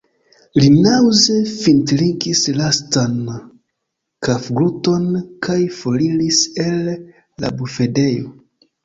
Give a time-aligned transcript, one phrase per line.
[0.61, 3.19] Li naŭze fintrinkis lastan
[4.29, 5.05] kafgluton
[5.49, 6.89] kaj foriris el
[7.45, 8.33] la bufedejo.